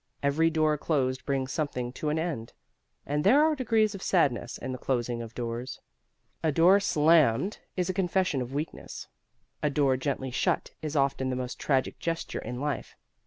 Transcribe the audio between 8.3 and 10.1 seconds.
of weakness. A door